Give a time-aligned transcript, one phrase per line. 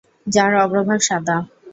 [0.27, 1.37] যার অগ্রভাগ সাদা।